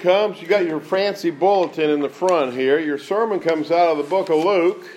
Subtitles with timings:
[0.00, 2.78] comes, you got your fancy bulletin in the front here.
[2.78, 4.88] Your sermon comes out of the book of Luke,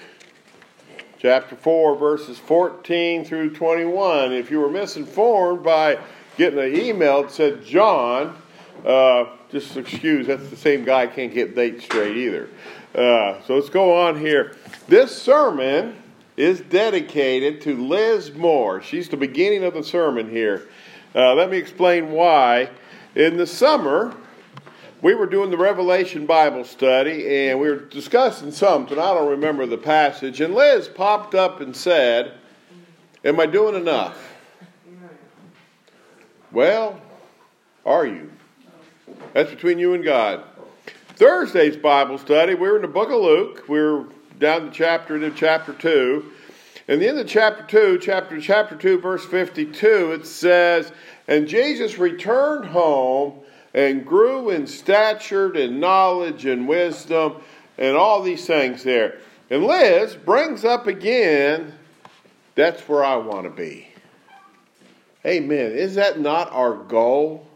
[1.19, 4.31] chapter 4, verses 14 through 21.
[4.31, 5.99] If you were misinformed by
[6.37, 8.41] getting an email that said John,
[8.85, 12.49] uh, just excuse, that's the same guy, can't get dates straight either.
[12.95, 14.55] Uh, so let's go on here.
[14.87, 16.01] This sermon
[16.37, 18.81] is dedicated to Liz Moore.
[18.81, 20.69] She's the beginning of the sermon here.
[21.13, 22.69] Uh, let me explain why.
[23.15, 24.15] In the summer,
[25.03, 28.97] we were doing the Revelation Bible study and we were discussing something.
[28.97, 30.39] I don't remember the passage.
[30.39, 32.31] And Liz popped up and said,
[33.25, 34.33] Am I doing enough?
[36.53, 37.01] Well,
[37.85, 38.31] are you?
[39.33, 40.45] That's between you and God.
[41.15, 43.65] Thursday's Bible study, we were in the book of Luke.
[43.67, 44.05] We were
[44.39, 46.31] down to chapter to chapter 2.
[46.87, 50.93] And the end of chapter 2, chapter chapter 2, verse 52, it says,
[51.27, 53.41] And Jesus returned home
[53.73, 57.37] and grew in stature and knowledge and wisdom
[57.77, 59.19] and all these things there.
[59.49, 61.73] And Liz brings up again,
[62.55, 63.87] that's where I want to be.
[65.25, 65.71] Amen.
[65.71, 67.47] Is that not our goal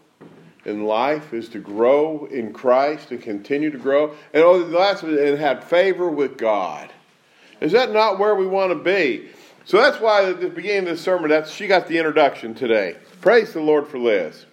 [0.65, 1.33] in life?
[1.33, 4.15] Is to grow in Christ and continue to grow?
[4.33, 6.91] And oh, the last and have favor with God.
[7.59, 9.29] Is that not where we want to be?
[9.65, 12.95] So that's why at the beginning of the sermon, that's she got the introduction today.
[13.19, 14.45] Praise the Lord for Liz.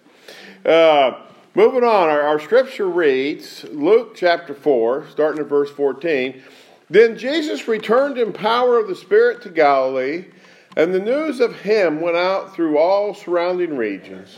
[0.65, 1.21] Uh,
[1.55, 6.43] moving on, our, our scripture reads Luke chapter 4, starting at verse 14.
[6.89, 10.25] Then Jesus returned in power of the Spirit to Galilee,
[10.77, 14.37] and the news of him went out through all surrounding regions.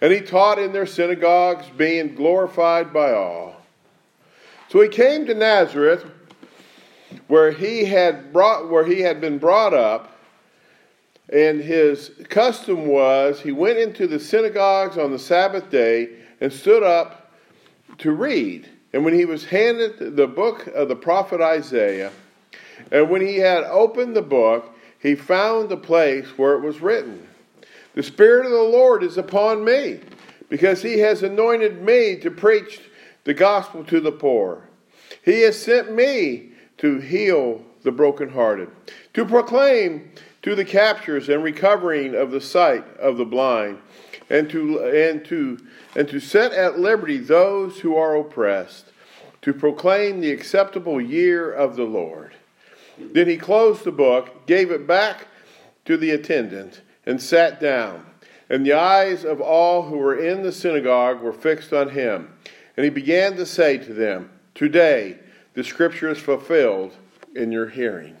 [0.00, 3.56] And he taught in their synagogues, being glorified by all.
[4.68, 6.04] So he came to Nazareth
[7.28, 10.18] where he had brought where he had been brought up
[11.32, 16.08] and his custom was he went into the synagogues on the sabbath day
[16.42, 17.32] and stood up
[17.98, 18.68] to read.
[18.92, 22.12] And when he was handed the book of the prophet isaiah
[22.90, 27.26] and when he had opened the book he found the place where it was written
[27.94, 30.00] the spirit of the lord is upon me
[30.52, 32.80] because he has anointed me to preach
[33.24, 34.68] the gospel to the poor.
[35.24, 38.68] He has sent me to heal the brokenhearted,
[39.14, 40.10] to proclaim
[40.42, 43.78] to the captures and recovering of the sight of the blind,
[44.30, 45.58] and to and to
[45.96, 48.92] and to set at liberty those who are oppressed,
[49.42, 52.34] to proclaim the acceptable year of the Lord.
[52.98, 55.26] Then he closed the book, gave it back
[55.84, 58.06] to the attendant, and sat down.
[58.48, 62.32] And the eyes of all who were in the synagogue were fixed on him.
[62.76, 65.18] And he began to say to them, Today
[65.54, 66.94] the scripture is fulfilled
[67.34, 68.16] in your hearing.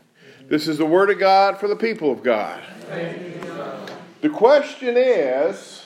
[0.48, 2.62] This is the word of God for the people of God.
[4.20, 5.81] The question is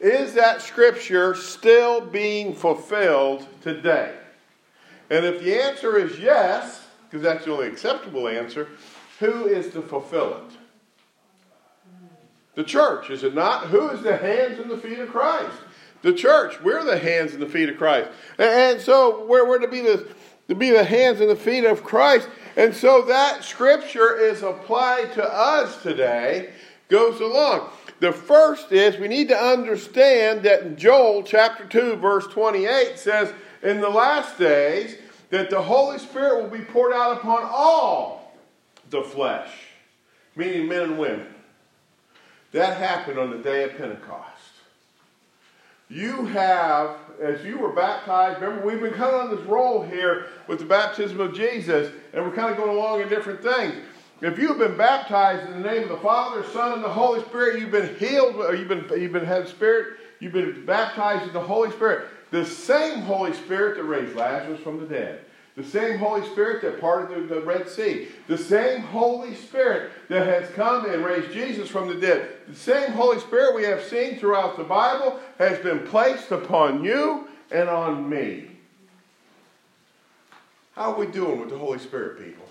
[0.00, 4.14] Is that scripture still being fulfilled today?
[5.10, 8.68] And if the answer is yes, because that's the only acceptable answer,
[9.18, 10.56] who is to fulfill it?
[12.54, 13.66] The church, is it not?
[13.66, 15.56] Who is the hands and the feet of Christ?
[16.02, 16.60] The church.
[16.62, 18.10] We're the hands and the feet of Christ.
[18.38, 20.06] And so we're, we're to be the
[20.48, 22.28] to be the hands and the feet of Christ.
[22.56, 26.50] And so that scripture is applied to us today,
[26.88, 27.70] goes along.
[28.00, 33.32] The first is we need to understand that Joel chapter 2, verse 28 says,
[33.62, 34.96] In the last days,
[35.28, 38.34] that the Holy Spirit will be poured out upon all
[38.88, 39.50] the flesh,
[40.34, 41.26] meaning men and women.
[42.52, 44.40] That happened on the day of Pentecost
[45.90, 50.28] you have, as you were baptized, remember, we've been kind of on this roll here
[50.46, 53.74] with the baptism of Jesus, and we're kind of going along in different things.
[54.20, 57.60] If you've been baptized in the name of the Father, Son, and the Holy Spirit,
[57.60, 61.40] you've been healed, or you've been, you've been had Spirit, you've been baptized in the
[61.40, 62.08] Holy Spirit.
[62.30, 65.24] The same Holy Spirit that raised Lazarus from the dead
[65.56, 68.08] the same Holy Spirit that parted the, the Red Sea.
[68.28, 72.28] The same Holy Spirit that has come and raised Jesus from the dead.
[72.48, 77.28] The same Holy Spirit we have seen throughout the Bible has been placed upon you
[77.50, 78.48] and on me.
[80.72, 82.49] How are we doing with the Holy Spirit, people?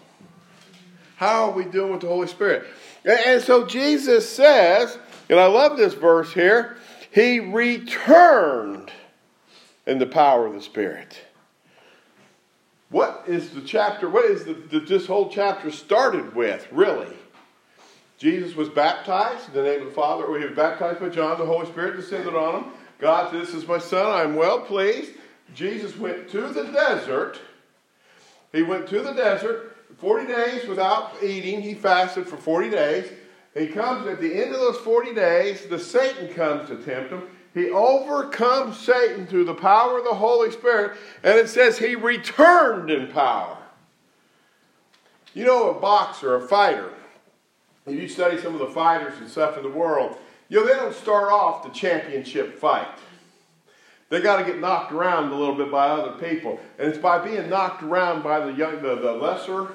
[1.20, 2.66] How are we doing with the Holy Spirit?
[3.04, 4.98] And so Jesus says,
[5.30, 6.78] and I love this verse here,
[7.12, 8.90] He returned
[9.86, 11.20] in the power of the Spirit.
[12.90, 17.14] What is the chapter, what is the, the, this whole chapter started with, really?
[18.18, 21.38] Jesus was baptized in the name of the Father, or he was baptized by John,
[21.38, 22.72] the Holy Spirit descended on him.
[22.98, 25.12] God This is my son, I am well pleased.
[25.54, 27.42] Jesus went to the desert.
[28.54, 29.69] He went to the desert
[30.00, 31.62] 40 days without eating.
[31.62, 33.12] He fasted for 40 days.
[33.54, 37.24] He comes at the end of those 40 days, the Satan comes to tempt him.
[37.54, 42.92] he overcomes Satan through the power of the Holy Spirit, and it says he returned
[42.92, 43.58] in power.
[45.34, 46.94] You know, a boxer, a fighter,
[47.86, 50.18] if you study some of the fighters and stuff in the world,
[50.48, 52.88] you know, they don't start off the championship fight.
[54.10, 56.60] They got to get knocked around a little bit by other people.
[56.80, 59.70] And it's by being knocked around by the young, the, the lesser,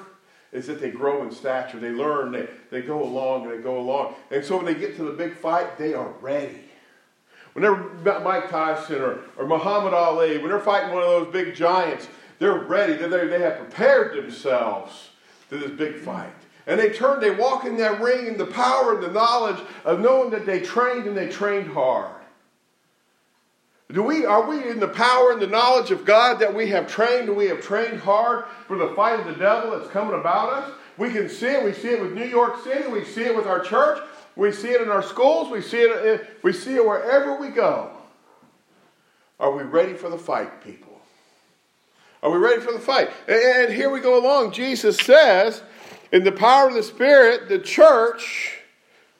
[0.55, 1.79] is that they grow in stature.
[1.79, 4.15] They learn, they, they go along, and they go along.
[4.31, 6.61] And so when they get to the big fight, they are ready.
[7.53, 7.89] Whenever
[8.21, 12.07] Mike Tyson or, or Muhammad Ali, when they're fighting one of those big giants,
[12.39, 12.93] they're ready.
[12.93, 15.09] They, they have prepared themselves
[15.49, 16.33] to this big fight.
[16.67, 19.99] And they turn, they walk in that ring in the power and the knowledge of
[19.99, 22.15] knowing that they trained and they trained hard.
[23.95, 26.85] Do we, are we in the power and the knowledge of God that we have
[26.85, 30.49] trained and we have trained hard for the fight of the devil that's coming about
[30.49, 30.71] us?
[30.97, 31.63] We can see it.
[31.63, 32.89] We see it with New York City.
[32.89, 34.03] We see it with our church.
[34.35, 35.49] We see it in our schools.
[35.49, 37.89] We see it, uh, we see it wherever we go.
[39.39, 40.99] Are we ready for the fight, people?
[42.21, 43.11] Are we ready for the fight?
[43.29, 44.51] And here we go along.
[44.51, 45.63] Jesus says,
[46.11, 48.59] in the power of the Spirit, the church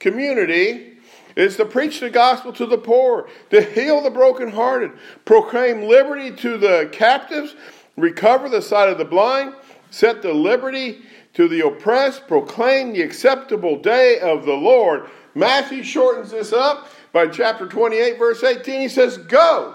[0.00, 0.95] community
[1.36, 4.90] is to preach the gospel to the poor, to heal the brokenhearted,
[5.26, 7.54] proclaim liberty to the captives,
[7.96, 9.54] recover the sight of the blind,
[9.90, 11.02] set the liberty
[11.34, 15.08] to the oppressed, proclaim the acceptable day of the Lord.
[15.34, 18.80] Matthew shortens this up by chapter 28, verse 18.
[18.80, 19.74] He says, Go.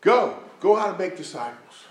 [0.00, 0.38] Go.
[0.60, 1.84] Go out and make disciples.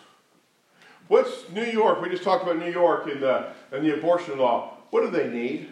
[1.07, 2.01] What's New York?
[2.01, 4.77] We just talked about New York and the, and the abortion law.
[4.89, 5.69] What do they need?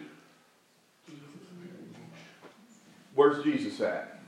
[3.14, 4.18] Where's Jesus at?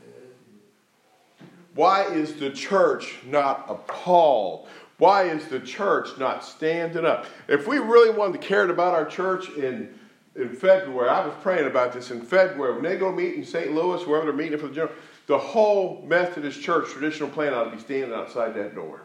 [1.74, 4.68] Why is the church not appalled?
[4.98, 7.26] Why is the church not standing up?
[7.48, 9.92] If we really wanted to care about our church in,
[10.34, 12.74] in February, I was praying about this in February.
[12.74, 13.72] When they go meet in St.
[13.72, 14.94] Louis, wherever they're meeting for the general,
[15.26, 19.02] the whole Methodist church traditional plan ought to be standing outside that door.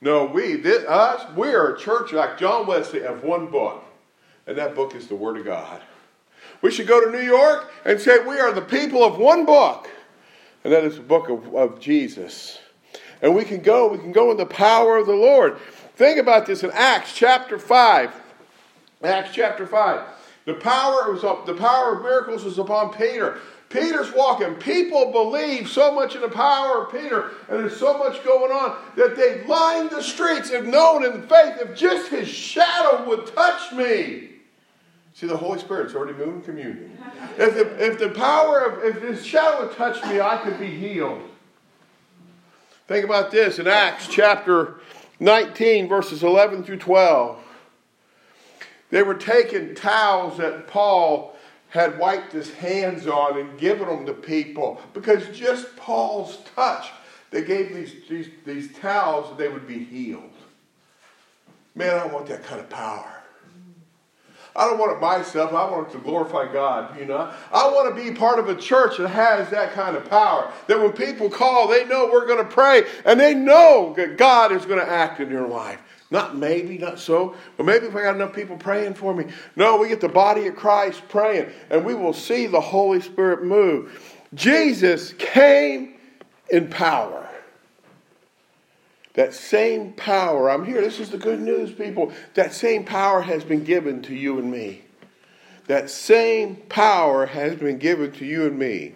[0.00, 3.82] No, we, this, us, we are a church like John Wesley of one book,
[4.46, 5.80] and that book is the Word of God.
[6.62, 9.88] We should go to New York and say we are the people of one book,
[10.62, 12.58] and that is the book of, of Jesus.
[13.22, 15.58] And we can go, we can go in the power of the Lord.
[15.96, 18.12] Think about this in Acts chapter 5.
[19.02, 20.00] Acts chapter 5.
[20.46, 23.38] The power, was up, the power of miracles was upon Peter.
[23.70, 24.54] Peter's walking.
[24.54, 28.76] People believe so much in the power of Peter, and there's so much going on
[28.96, 33.72] that they line the streets and known in faith if just his shadow would touch
[33.72, 34.33] me.
[35.14, 36.98] See, the Holy Spirit's already moving communion.
[37.38, 40.66] If the, if the power of, if his shadow would touch me, I could be
[40.66, 41.22] healed.
[42.88, 44.80] Think about this in Acts chapter
[45.20, 47.38] 19, verses 11 through 12.
[48.90, 51.36] They were taking towels that Paul
[51.68, 56.90] had wiped his hands on and given them to people because just Paul's touch,
[57.30, 60.30] they gave these, these, these towels and they would be healed.
[61.76, 63.13] Man, I want that kind of power.
[64.56, 65.52] I don't want it myself.
[65.52, 67.32] I want it to glorify God, you know.
[67.52, 70.52] I want to be part of a church that has that kind of power.
[70.68, 74.52] That when people call, they know we're going to pray and they know that God
[74.52, 75.80] is going to act in their life.
[76.10, 79.24] Not maybe, not so, but maybe if I got enough people praying for me.
[79.56, 83.42] No, we get the body of Christ praying and we will see the Holy Spirit
[83.42, 84.22] move.
[84.34, 85.94] Jesus came
[86.50, 87.28] in power.
[89.14, 92.12] That same power, I'm here, this is the good news, people.
[92.34, 94.82] That same power has been given to you and me.
[95.66, 98.94] That same power has been given to you and me.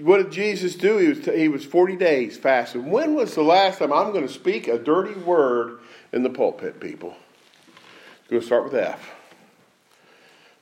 [0.00, 0.98] What did Jesus do?
[0.98, 2.90] He was, he was 40 days fasting.
[2.90, 5.80] When was the last time I'm going to speak a dirty word
[6.12, 7.10] in the pulpit, people?
[7.10, 9.10] I'm going to start with F.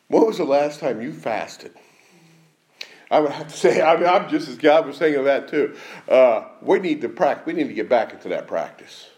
[0.08, 1.75] When was the last time you fasted?
[3.11, 5.49] I would have to say, I mean, I'm just as God was saying of that
[5.49, 5.76] too.
[6.08, 7.46] Uh, we need to practice.
[7.46, 9.08] We need to get back into that practice.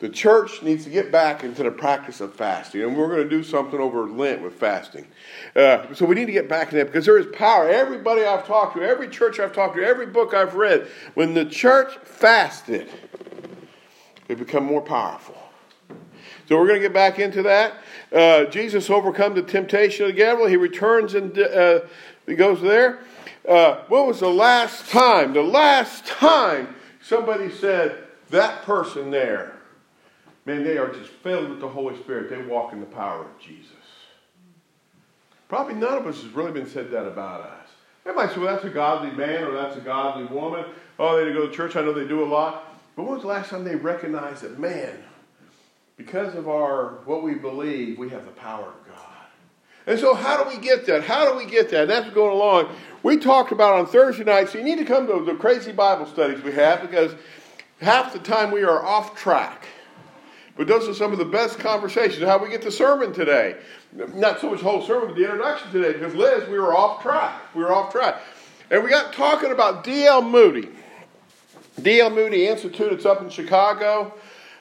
[0.00, 3.28] The church needs to get back into the practice of fasting, and we're going to
[3.28, 5.06] do something over Lent with fasting.
[5.54, 7.70] Uh, so we need to get back in that because there is power.
[7.70, 11.44] Everybody I've talked to, every church I've talked to, every book I've read, when the
[11.44, 12.90] church fasted,
[14.28, 15.38] it become more powerful.
[16.48, 17.76] So we're going to get back into that.
[18.12, 20.46] Uh, Jesus overcome the temptation of the devil.
[20.46, 21.80] He returns and uh,
[22.26, 23.00] he goes there.
[23.48, 25.32] Uh, when was the last time?
[25.32, 29.56] The last time somebody said that person there,
[30.46, 32.30] man, they are just filled with the Holy Spirit.
[32.30, 33.70] They walk in the power of Jesus.
[35.48, 37.68] Probably none of us has really been said that about us.
[38.04, 40.64] They might say, well, that's a godly man or that's a godly woman.
[40.98, 41.76] Oh, they go to church.
[41.76, 42.74] I know they do a lot.
[42.96, 45.02] But when was the last time they recognized that, man,
[45.96, 48.83] because of our what we believe, we have the power of.
[49.86, 51.04] And so, how do we get that?
[51.04, 51.88] How do we get that?
[51.88, 52.74] That's going along.
[53.02, 56.06] We talked about on Thursday night, so you need to come to the crazy Bible
[56.06, 57.14] studies we have because
[57.80, 59.66] half the time we are off track.
[60.56, 62.24] But those are some of the best conversations.
[62.24, 63.56] How we get the sermon today.
[63.92, 67.02] Not so much the whole sermon, but the introduction today, because Liz, we were off
[67.02, 67.42] track.
[67.54, 68.22] We were off track.
[68.70, 70.22] And we got talking about D.L.
[70.22, 70.68] Moody.
[71.82, 72.10] D.L.
[72.10, 74.14] Moody Institute, it's up in Chicago.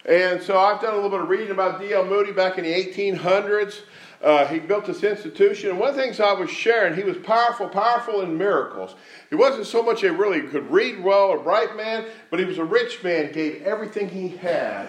[0.06, 2.06] And so I've done a little bit of reading about D.L.
[2.06, 3.82] Moody back in the 1800s.
[4.24, 5.70] Uh, he built this institution.
[5.70, 8.96] And one of the things I was sharing, he was powerful, powerful in miracles.
[9.30, 12.58] He wasn't so much a really could read well, a bright man, but he was
[12.58, 14.88] a rich man, gave everything he had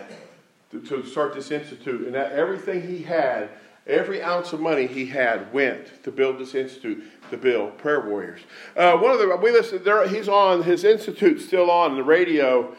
[0.71, 2.07] to, to start this institute.
[2.07, 3.49] And that everything he had,
[3.89, 8.41] every ounce of money he had, went to build this institute, to build prayer warriors.
[8.77, 12.73] Uh, one of the we listened, There, he's on his institute, still on the radio.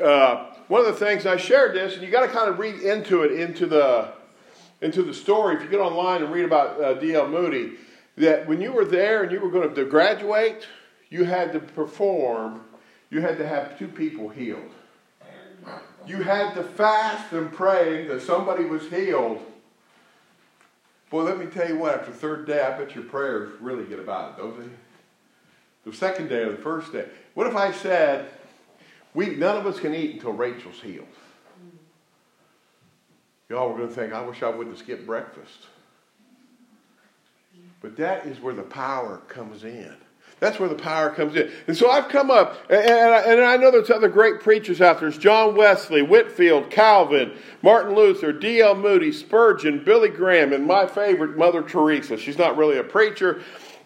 [0.00, 2.76] Uh, one of the things I shared this, and you got to kind of read
[2.76, 4.12] into it, into the
[4.80, 5.56] into the story.
[5.56, 7.28] If you get online and read about uh, D.L.
[7.28, 7.72] Moody,
[8.16, 10.66] that when you were there and you were going to graduate,
[11.10, 12.62] you had to perform.
[13.10, 14.70] You had to have two people healed.
[16.06, 19.40] You had to fast and pray that somebody was healed.
[21.10, 23.84] Boy, let me tell you what, after the third day, I bet your prayers really
[23.84, 24.68] get about it, don't they?
[25.90, 27.06] The second day or the first day.
[27.34, 28.28] What if I said,
[29.14, 31.06] we, none of us can eat until Rachel's healed?
[33.48, 35.66] Y'all were going to think, I wish I wouldn't skip breakfast.
[37.80, 39.94] But that is where the power comes in.
[40.38, 41.50] That's where the power comes in.
[41.66, 44.82] And so I've come up, and, and, I, and I know there's other great preachers
[44.82, 45.08] out there.
[45.08, 48.74] There's John Wesley, Whitefield, Calvin, Martin Luther, D.L.
[48.74, 52.18] Moody, Spurgeon, Billy Graham, and my favorite, Mother Teresa.
[52.18, 53.40] She's not really a preacher,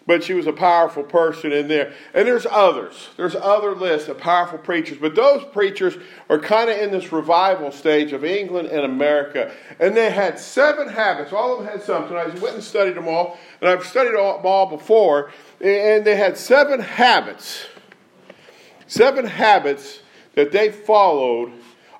[0.07, 1.93] but she was a powerful person in there.
[2.13, 3.09] And there's others.
[3.17, 4.97] There's other lists of powerful preachers.
[4.97, 5.95] But those preachers
[6.29, 9.51] are kind of in this revival stage of England and America.
[9.79, 11.31] And they had seven habits.
[11.31, 12.17] All of them had something.
[12.17, 13.37] I went and studied them all.
[13.61, 15.31] And I've studied them all before.
[15.61, 17.67] And they had seven habits.
[18.87, 19.99] Seven habits
[20.33, 21.51] that they followed.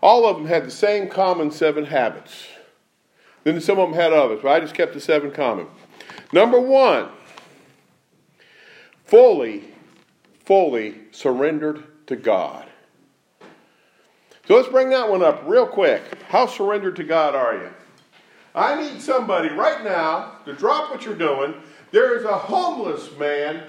[0.01, 2.47] All of them had the same common seven habits.
[3.43, 5.67] Then some of them had others, but I just kept the seven common.
[6.33, 7.09] Number one,
[9.11, 9.61] fully,
[10.45, 12.65] fully surrendered to God.
[14.47, 16.01] So let's bring that one up real quick.
[16.29, 17.69] How surrendered to God are you?
[18.55, 21.53] I need somebody right now to drop what you're doing.
[21.91, 23.63] There is a homeless man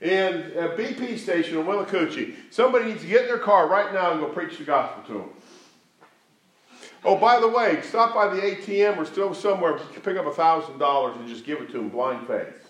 [0.00, 2.34] in a BP station in Willacoochee.
[2.50, 5.20] Somebody needs to get in their car right now and go preach the gospel to
[5.24, 5.28] him.
[7.04, 11.16] Oh, by the way, stop by the ATM or still somewhere, pick up a $1,000
[11.18, 12.65] and just give it to him blind faith.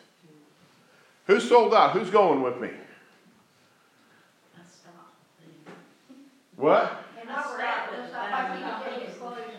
[1.27, 1.93] Who's sold out?
[1.93, 2.71] Who's going with me?
[6.57, 7.05] What?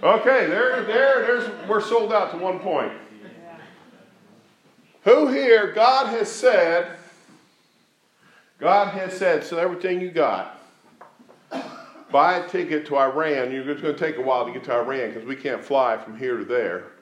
[0.02, 2.92] Okay, there, there, there's we're sold out to one point.
[5.04, 6.98] Who here, God has said,
[8.60, 10.60] God has said, so everything you got,
[12.12, 13.52] buy a ticket to Iran.
[13.52, 16.18] You're going to take a while to get to Iran because we can't fly from
[16.18, 16.97] here to there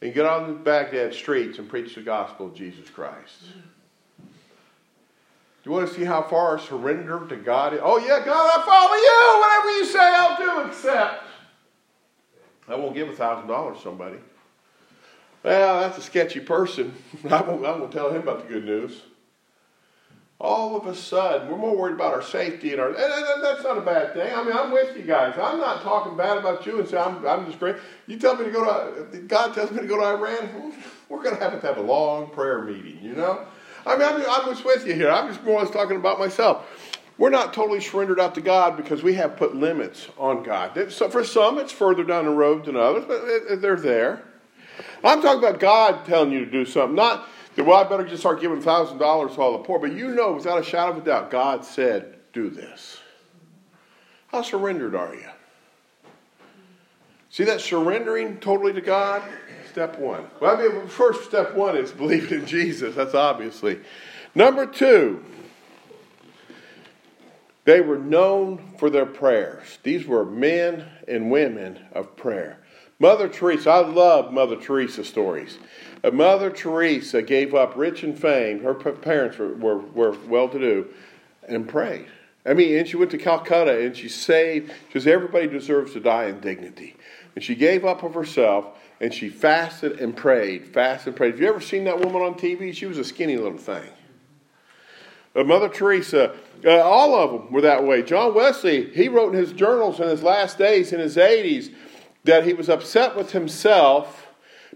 [0.00, 3.44] and get on the Baghdad streets and preach the gospel of Jesus Christ.
[4.18, 7.80] Do you want to see how far surrender to God is?
[7.82, 9.40] Oh, yeah, God, I follow you.
[9.40, 11.24] Whatever you say, I'll do, except
[12.68, 14.16] I won't give a $1,000 to somebody.
[15.42, 16.94] Well, that's a sketchy person.
[17.30, 19.02] I won't, I won't tell him about the good news.
[20.40, 22.88] All of a sudden, we're more worried about our safety and our.
[22.88, 24.34] And that's not a bad thing.
[24.34, 25.34] I mean, I'm with you guys.
[25.40, 27.76] I'm not talking bad about you and say I'm, I'm just great.
[28.06, 29.18] You tell me to go to.
[29.20, 30.74] God tells me to go to Iran.
[31.08, 32.98] We're going to have to have a long prayer meeting.
[33.00, 33.46] You know.
[33.86, 35.10] I mean, I'm, I'm just with you here.
[35.10, 36.66] I'm just more or less talking about myself.
[37.16, 40.90] We're not totally surrendered out to God because we have put limits on God.
[40.90, 44.24] So for some, it's further down the road than others, but they're there.
[45.04, 48.40] I'm talking about God telling you to do something, not well, I better just start
[48.40, 48.98] giving $1,000
[49.34, 49.78] to all the poor.
[49.78, 52.98] But you know, without a shadow of a doubt, God said, do this.
[54.28, 55.28] How surrendered are you?
[57.30, 59.22] See that surrendering totally to God?
[59.70, 60.24] Step one.
[60.40, 62.94] Well, I mean, first step one is believing in Jesus.
[62.94, 63.80] That's obviously.
[64.34, 65.24] Number two,
[67.64, 69.78] they were known for their prayers.
[69.82, 72.58] These were men and women of prayer.
[72.98, 75.58] Mother Teresa, I love Mother Teresa stories.
[76.12, 78.62] Mother Teresa gave up rich and fame.
[78.62, 80.86] Her parents were, were, were well to do
[81.48, 82.06] and prayed.
[82.46, 86.26] I mean, and she went to Calcutta and she saved, because everybody deserves to die
[86.26, 86.96] in dignity.
[87.34, 88.66] And she gave up of herself
[89.00, 91.32] and she fasted and prayed, fasted and prayed.
[91.32, 92.74] Have you ever seen that woman on TV?
[92.74, 93.88] She was a skinny little thing.
[95.34, 98.02] Uh, Mother Teresa, uh, all of them were that way.
[98.02, 101.74] John Wesley, he wrote in his journals in his last days, in his 80s,
[102.24, 104.23] that he was upset with himself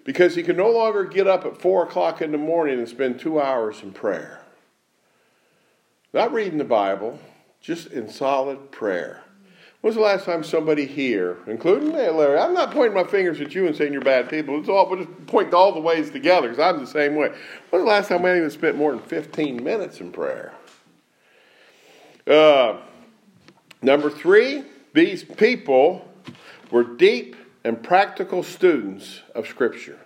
[0.08, 3.20] because he could no longer get up at 4 o'clock in the morning and spend
[3.20, 4.40] two hours in prayer.
[6.14, 7.18] Not reading the Bible,
[7.60, 9.20] just in solid prayer.
[9.82, 12.38] When's the last time somebody here, including me, Larry?
[12.38, 14.58] I'm not pointing my fingers at you and saying you're bad people.
[14.58, 17.28] It's all, we're just pointing all the ways together because I'm the same way.
[17.68, 20.54] When's the last time I even spent more than 15 minutes in prayer?
[22.26, 22.78] Uh,
[23.82, 26.10] number three, these people
[26.70, 27.36] were deep
[27.68, 29.98] and practical students of Scripture.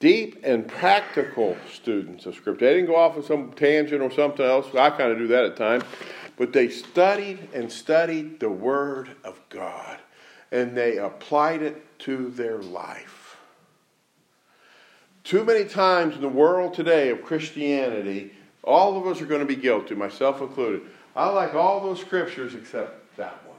[0.00, 2.66] Deep and practical students of Scripture.
[2.66, 4.66] They didn't go off on some tangent or something else.
[4.74, 5.84] I kind of do that at times.
[6.36, 10.00] But they studied and studied the Word of God,
[10.50, 13.36] and they applied it to their life.
[15.22, 18.32] Too many times in the world today of Christianity,
[18.64, 20.82] all of us are going to be guilty, myself included.
[21.14, 23.49] I like all those scriptures except that one.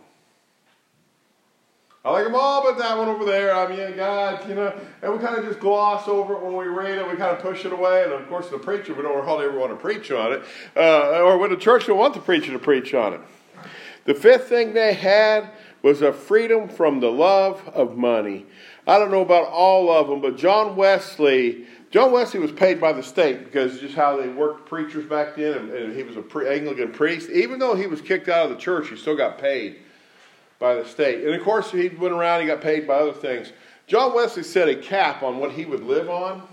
[2.04, 5.14] I like them all, but that one over there, I mean, God, you know, and
[5.14, 7.08] we kind of just gloss over it when we read it.
[7.08, 8.04] We kind of push it away.
[8.04, 10.44] And of course, the preacher, we don't hardly ever want to preach on it.
[10.76, 13.22] Uh, or when the church don't want the preacher to preach on it.
[14.06, 15.52] The fifth thing they had
[15.84, 18.48] was a freedom from the love of money.
[18.88, 22.94] I don't know about all of them, but John Wesley, John Wesley was paid by
[22.94, 26.24] the state because just how they worked preachers back then, and, and he was an
[26.24, 27.30] pre- Anglican priest.
[27.30, 29.78] Even though he was kicked out of the church, he still got paid
[30.62, 31.26] by the state.
[31.26, 33.52] And of course, he went around, he got paid by other things.
[33.88, 36.48] John Wesley set a cap on what he would live on.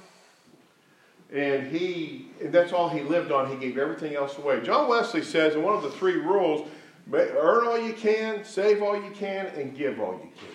[1.32, 3.50] And he, and that's all he lived on.
[3.50, 4.62] He gave everything else away.
[4.62, 6.66] John Wesley says in one of the three rules
[7.12, 10.54] earn all you can, save all you can, and give all you can.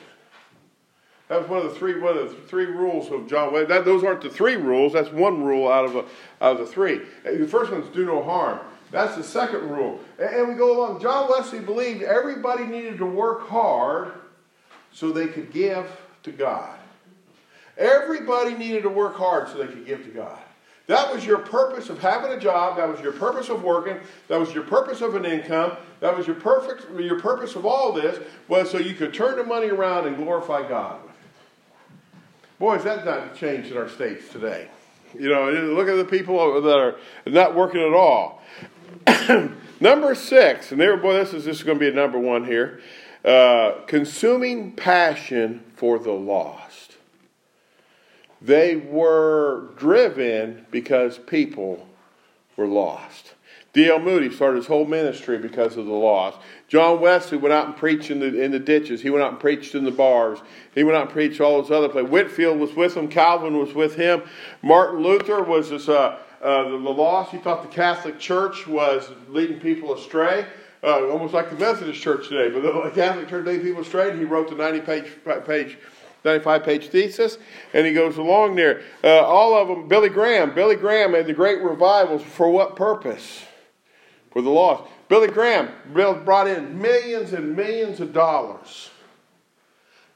[1.27, 3.67] That was one of the three one of the three rules of John Wesley.
[3.67, 4.93] That, those aren't the three rules.
[4.93, 5.99] That's one rule out of a,
[6.41, 7.01] out of the three.
[7.23, 8.59] The first one's do no harm.
[8.93, 9.99] That's the second rule.
[10.19, 11.01] And we go along.
[11.01, 14.13] John Wesley believed everybody needed to work hard
[14.91, 15.89] so they could give
[16.21, 16.77] to God.
[17.75, 20.37] Everybody needed to work hard so they could give to God.
[20.85, 22.77] That was your purpose of having a job.
[22.77, 23.97] That was your purpose of working.
[24.27, 25.75] That was your purpose of an income.
[25.99, 29.43] That was your perfect your purpose of all this was so you could turn the
[29.43, 30.99] money around and glorify God.
[32.59, 34.67] Boy, Boys, that's not changed in our states today.
[35.17, 38.43] You know, look at the people that are not working at all.
[39.79, 42.45] number six, and there, boy, this is this is going to be a number one
[42.45, 42.81] here.
[43.23, 46.97] Uh, consuming passion for the lost.
[48.41, 51.87] They were driven because people
[52.57, 53.33] were lost.
[53.71, 53.99] D.L.
[53.99, 56.37] Moody started his whole ministry because of the lost.
[56.67, 59.01] John Wesley went out and preached in the, in the ditches.
[59.01, 60.39] He went out and preached in the bars.
[60.75, 62.11] He went out and preached all those other places.
[62.11, 63.07] Whitefield was with him.
[63.07, 64.21] Calvin was with him.
[64.61, 67.31] Martin Luther was this uh, uh, the, lost.
[67.31, 70.45] He thought the Catholic Church was leading people astray,
[70.83, 72.53] uh, almost like the Methodist Church today.
[72.53, 75.11] But the Catholic Church leading people astray, and he wrote the 90 page,
[75.45, 75.77] page
[76.25, 77.37] 95 page thesis,
[77.73, 78.81] and he goes along there.
[79.03, 80.53] Uh, all of them, Billy Graham.
[80.53, 82.21] Billy Graham had the great revivals.
[82.21, 83.43] For what purpose?
[84.31, 84.83] For the lost.
[85.07, 88.89] Billy Graham brought in millions and millions of dollars.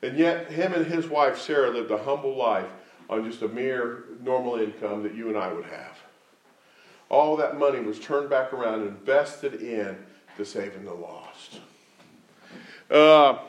[0.02, 2.70] And yet, him and his wife Sarah lived a humble life
[3.10, 5.97] on just a mere normal income that you and I would have
[7.10, 9.98] all that money was turned back around and invested in
[10.38, 11.60] to saving the lost.
[12.90, 13.40] Uh,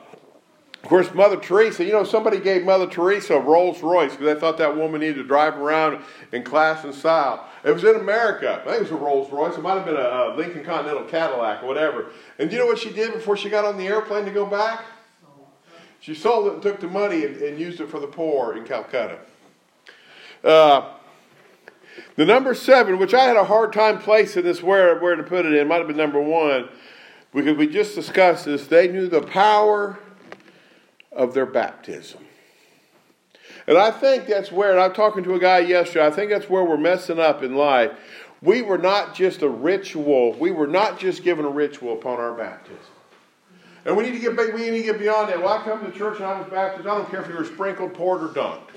[0.83, 4.41] of course, Mother Teresa, you know, somebody gave Mother Teresa a Rolls Royce because they
[4.41, 7.47] thought that woman needed to drive around in class and style.
[7.65, 8.63] It was in America.
[8.63, 9.57] I think it was a Rolls Royce.
[9.57, 12.07] It might have been a, a Lincoln Continental Cadillac or whatever.
[12.39, 14.85] And you know what she did before she got on the airplane to go back?
[16.01, 18.65] She sold it and took the money and, and used it for the poor in
[18.65, 19.19] Calcutta.
[20.45, 20.93] Uh,
[22.17, 25.47] the number seven, which I had a hard time placing this where, where to put
[25.47, 26.69] it in, might have been number one,
[27.35, 28.67] because we just discussed this.
[28.67, 29.99] They knew the power
[31.13, 32.21] of their baptism.
[33.67, 36.49] And I think that's where, and I'm talking to a guy yesterday, I think that's
[36.49, 37.93] where we're messing up in life.
[38.41, 42.33] We were not just a ritual, we were not just given a ritual upon our
[42.33, 42.79] baptism.
[43.85, 45.39] And we need to get we need to get beyond that.
[45.39, 46.87] Well, I come to church and I was baptized.
[46.87, 48.71] I don't care if you were sprinkled, poured, or dunked.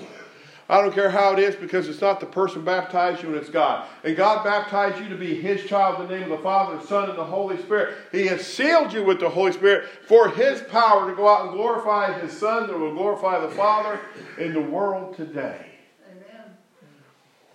[0.72, 3.50] I don't care how it is because it's not the person baptized you and it's
[3.50, 3.86] God.
[4.04, 6.86] And God baptized you to be His child in the name of the Father, the
[6.86, 7.94] Son, and the Holy Spirit.
[8.10, 11.52] He has sealed you with the Holy Spirit for His power to go out and
[11.52, 14.00] glorify His Son, that will glorify the Father
[14.38, 15.66] in the world today.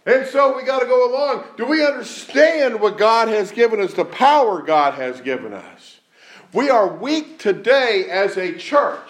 [0.06, 1.44] And so we got to go along.
[1.58, 6.02] Do we understand what God has given us, the power God has given us?
[6.54, 9.10] We are weak today as a church,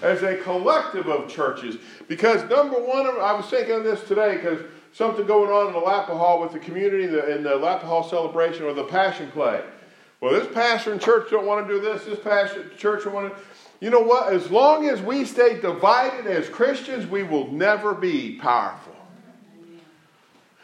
[0.00, 1.78] as a collective of churches.
[2.08, 4.60] Because number one, I was thinking of this today because
[4.92, 8.64] something going on in the Lapa Hall with the community in the, Lapa Hall celebration
[8.64, 9.62] or the Passion Play.
[10.20, 12.04] Well, this pastor in church don't want to do this.
[12.04, 13.40] This pastor church don't want to.
[13.80, 14.32] You know what?
[14.32, 18.97] As long as we stay divided as Christians, we will never be powerful.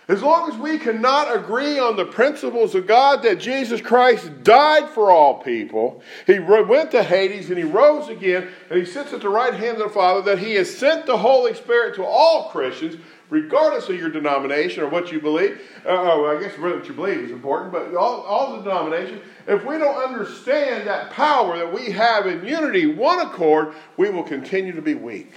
[0.06, 4.90] As long as we cannot agree on the principles of God that Jesus Christ died
[4.90, 9.22] for all people, He went to Hades and He rose again, and He sits at
[9.22, 12.50] the right hand of the Father, that He has sent the Holy Spirit to all
[12.50, 12.96] Christians,
[13.30, 15.58] regardless of your denomination or what you believe.
[15.86, 19.22] Uh, oh, I guess what you believe is important, but all, all the denominations.
[19.46, 24.22] If we don't understand that power that we have in unity, one accord, we will
[24.22, 25.32] continue to be weak.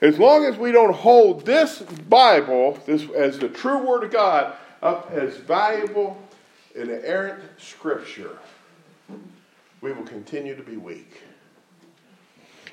[0.00, 4.54] As long as we don't hold this Bible this, as the true Word of God
[4.82, 6.20] up as valuable
[6.78, 8.38] and errant Scripture,
[9.80, 11.22] we will continue to be weak.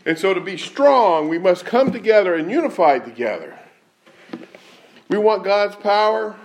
[0.06, 3.58] And so, to be strong, we must come together and unify together.
[5.10, 6.36] We want God's power.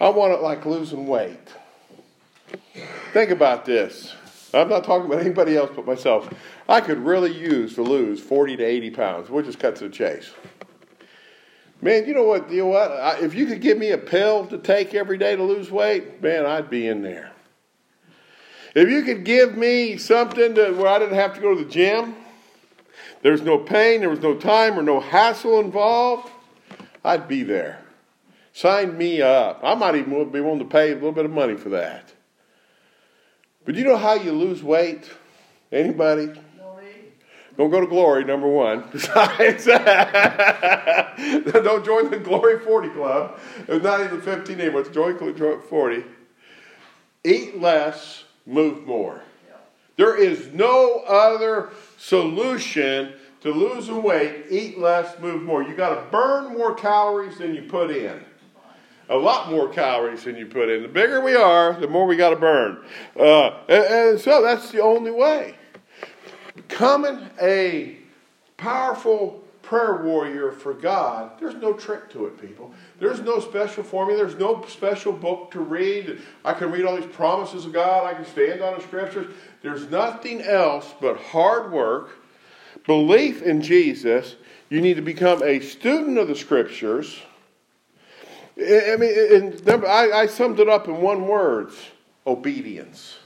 [0.00, 1.48] I want it like losing weight.
[3.12, 4.14] Think about this.
[4.54, 6.32] I'm not talking about anybody else but myself.
[6.68, 9.30] I could really use to lose 40 to 80 pounds.
[9.30, 10.30] We'll just cut to the chase.
[11.80, 12.50] Man, you know what?
[12.50, 12.92] You know what?
[12.92, 16.22] I, if you could give me a pill to take every day to lose weight,
[16.22, 17.32] man, I'd be in there.
[18.74, 21.70] If you could give me something to, where I didn't have to go to the
[21.70, 22.14] gym,
[23.22, 26.30] there's no pain, there was no time, or no hassle involved,
[27.04, 27.80] I'd be there.
[28.52, 29.60] Sign me up.
[29.62, 32.12] I might even be willing to pay a little bit of money for that.
[33.64, 35.08] But you know how you lose weight?
[35.70, 36.32] Anybody?
[37.56, 38.84] Don't go to Glory, number one.
[38.92, 39.66] Besides,
[41.52, 43.38] don't join the Glory 40 Club.
[43.68, 44.80] It's not even 15 anymore.
[44.80, 46.04] It's Join 40.
[47.24, 49.22] Eat less, move more.
[49.96, 54.46] There is no other solution to losing weight.
[54.50, 55.62] Eat less, move more.
[55.62, 58.24] You got to burn more calories than you put in
[59.12, 60.82] a lot more calories than you put in.
[60.82, 62.82] The bigger we are, the more we got to burn.
[63.18, 65.54] Uh, and, and, so that's the only way.
[66.56, 67.98] Becoming a
[68.56, 72.72] powerful prayer warrior for God, there's no trick to it, people.
[72.98, 74.18] There's no special formula.
[74.18, 76.20] There's no special book to read.
[76.42, 78.06] I can read all these promises of God.
[78.06, 79.34] I can stand on the scriptures.
[79.60, 82.18] There's nothing else but hard work,
[82.86, 84.36] belief in Jesus.
[84.70, 87.20] You need to become a student of the scriptures
[88.58, 91.72] I mean, I, I summed it up in one word
[92.26, 93.16] obedience.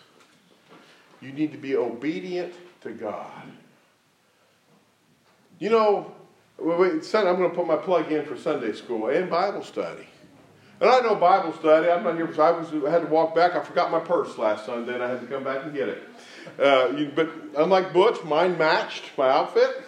[1.21, 3.43] You need to be obedient to God.
[5.59, 6.15] You know,
[6.59, 10.07] wait, I'm going to put my plug in for Sunday school and Bible study.
[10.81, 11.91] And I know Bible study.
[11.91, 13.55] I'm not here because I was I had to walk back.
[13.57, 16.03] I forgot my purse last Sunday, and I had to come back and get it.
[16.59, 19.83] Uh, you, but unlike Butch, mine matched my outfit.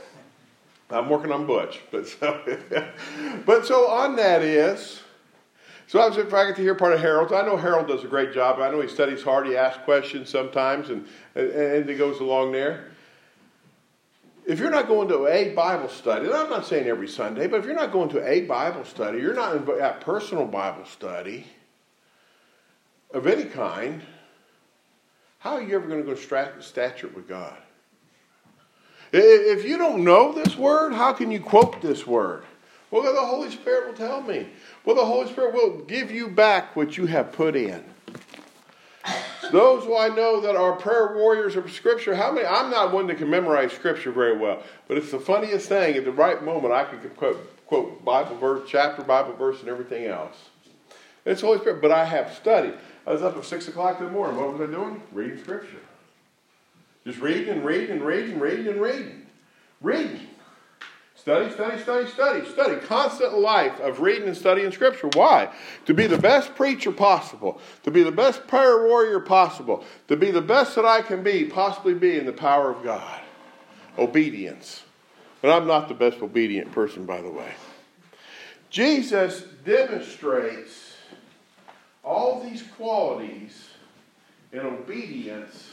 [0.90, 2.58] I'm working on Butch, but so,
[3.44, 5.02] but so on that is
[5.88, 7.32] so I was get to hear part of Harold's.
[7.32, 8.60] I know Harold does a great job.
[8.60, 9.46] I know he studies hard.
[9.46, 12.90] He asks questions sometimes, and and, it goes along there.
[14.46, 17.60] If you're not going to a Bible study, and I'm not saying every Sunday, but
[17.60, 21.46] if you're not going to a Bible study, you're not at personal Bible study
[23.14, 24.02] of any kind.
[25.38, 27.56] How are you ever going to go stature with God?
[29.10, 32.44] If you don't know this word, how can you quote this word?
[32.90, 34.48] Well, the Holy Spirit will tell me.
[34.84, 37.84] Well, the Holy Spirit will give you back what you have put in.
[39.52, 42.46] Those who I know that are prayer warriors of Scripture, how many?
[42.46, 45.96] I'm not one that can memorize Scripture very well, but it's the funniest thing.
[45.96, 50.06] At the right moment, I can quote, quote Bible verse, chapter, Bible verse, and everything
[50.06, 50.36] else.
[51.24, 52.74] It's Holy Spirit, but I have studied.
[53.06, 54.36] I was up at six o'clock in the morning.
[54.36, 55.02] What was I doing?
[55.12, 55.80] Reading Scripture.
[57.06, 59.26] Just reading and reading and reading and reading and reading.
[59.80, 60.28] Reading.
[61.28, 62.76] Study, study, study, study, study.
[62.86, 65.10] Constant life of reading and studying Scripture.
[65.12, 65.50] Why?
[65.84, 70.30] To be the best preacher possible, to be the best prayer warrior possible, to be
[70.30, 73.20] the best that I can be, possibly be in the power of God.
[73.98, 74.84] Obedience.
[75.42, 77.52] And I'm not the best obedient person, by the way.
[78.70, 80.94] Jesus demonstrates
[82.02, 83.68] all these qualities
[84.50, 85.72] in obedience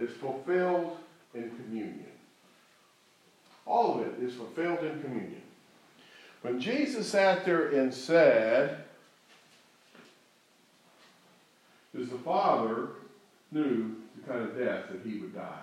[0.00, 0.96] is fulfilled
[1.36, 2.13] in communion.
[3.66, 5.42] All of it is fulfilled in communion.
[6.42, 8.84] When Jesus sat there and said,
[11.94, 12.90] "Is the Father
[13.54, 15.62] knew the kind of death that he would die.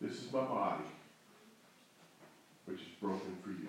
[0.00, 0.84] This is my body,
[2.66, 3.68] which is broken for you.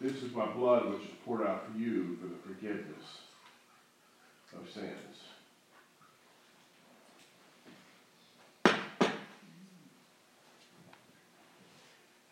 [0.00, 3.04] This is my blood which is poured out for you for the forgiveness
[4.52, 4.90] of sins.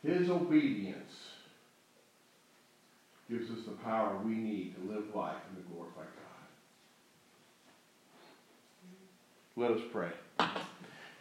[0.03, 1.13] His obedience
[3.31, 6.49] gives us the power we need to live life and to glorify God.
[9.55, 10.11] Let us pray.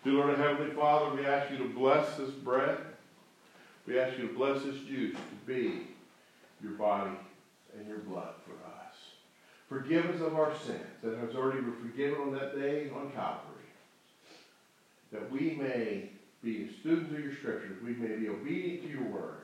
[0.03, 2.77] Dear Lord and Heavenly Father, we ask you to bless this bread.
[3.85, 5.89] We ask you to bless this juice to be
[6.63, 7.11] your body
[7.75, 8.95] and your blood for us.
[9.69, 13.53] Forgive us of our sins that has already been forgiven on that day on Calvary.
[15.11, 16.11] That we may
[16.43, 19.41] be students of your scriptures, we may be obedient to your word,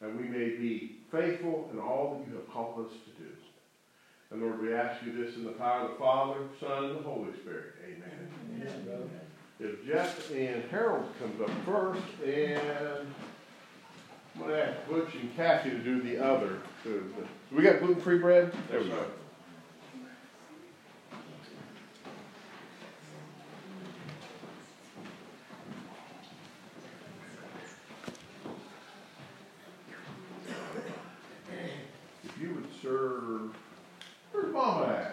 [0.00, 3.30] and we may be faithful in all that you have called us to do.
[4.30, 7.02] And Lord, we ask you this in the power of the Father, Son, and the
[7.02, 7.74] Holy Spirit.
[7.84, 8.66] Amen.
[8.66, 9.10] Amen.
[9.60, 13.14] If Jeff and Harold comes up first, and
[14.34, 16.58] I'm going to ask Butch and Kathy to do the other.
[17.50, 18.52] We got gluten-free bread?
[18.70, 19.04] There we go.
[34.64, 35.11] As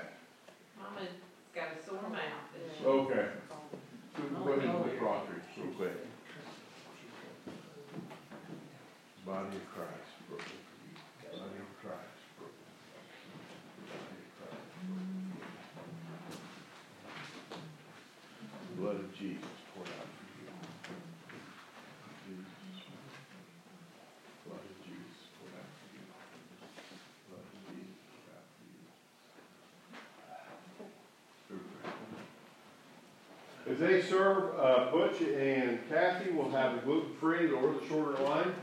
[33.79, 38.53] they serve, uh, Butch and Kathy will have the gluten-free or the shorter line.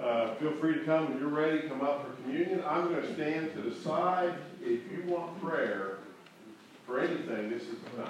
[0.00, 1.68] Uh, feel free to come when you're ready.
[1.68, 2.62] Come up for communion.
[2.66, 4.34] I'm going to stand to the side.
[4.62, 5.98] If you want prayer
[6.86, 8.02] for anything, this is the